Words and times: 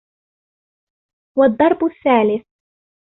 وَالضَّرْبُ 1.37 1.83
الثَّالِثُ 1.83 2.45